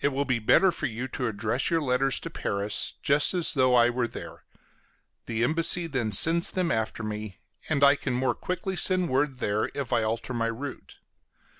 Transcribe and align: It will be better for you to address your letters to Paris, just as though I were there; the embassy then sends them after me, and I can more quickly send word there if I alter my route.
It 0.00 0.08
will 0.08 0.24
be 0.24 0.40
better 0.40 0.72
for 0.72 0.86
you 0.86 1.06
to 1.06 1.28
address 1.28 1.70
your 1.70 1.80
letters 1.80 2.18
to 2.18 2.28
Paris, 2.28 2.94
just 3.04 3.32
as 3.34 3.54
though 3.54 3.76
I 3.76 3.88
were 3.88 4.08
there; 4.08 4.42
the 5.26 5.44
embassy 5.44 5.86
then 5.86 6.10
sends 6.10 6.50
them 6.50 6.72
after 6.72 7.04
me, 7.04 7.38
and 7.68 7.84
I 7.84 7.94
can 7.94 8.14
more 8.14 8.34
quickly 8.34 8.74
send 8.74 9.08
word 9.08 9.38
there 9.38 9.70
if 9.72 9.92
I 9.92 10.02
alter 10.02 10.34
my 10.34 10.48
route. 10.48 10.96